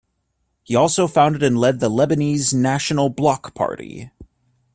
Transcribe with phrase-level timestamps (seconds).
[0.63, 4.09] He also founded and led the Lebanese National Bloc party.